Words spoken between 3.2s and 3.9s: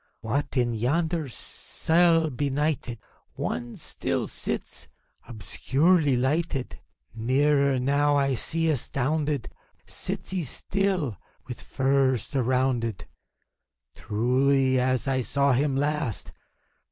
One